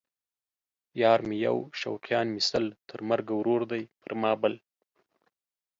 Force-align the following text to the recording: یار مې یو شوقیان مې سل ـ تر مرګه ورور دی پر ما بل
یار 1.01 1.19
مې 1.27 1.37
یو 1.47 1.57
شوقیان 1.79 2.27
مې 2.33 2.41
سل 2.49 2.65
ـ 2.77 2.87
تر 2.89 2.99
مرګه 3.09 3.33
ورور 3.37 3.61
دی 3.71 3.83
پر 4.01 4.11
ما 4.21 4.31
بل 4.41 4.53